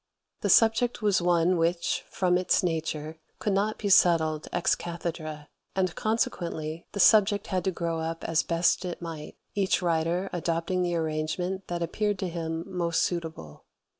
[0.39, 5.93] The subject was one which, from its nature, could not be settled ex cathedrâ, and
[5.93, 10.95] consequently the subject had to grow up as best it might, each writer adopting the
[10.95, 13.65] arrangement that appeared to him most suitable.